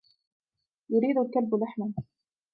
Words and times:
يريد 0.89 1.17
الكلب 1.17 1.55
لحما. 1.55 1.93